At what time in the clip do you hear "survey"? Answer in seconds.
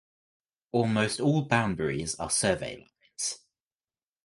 2.31-2.75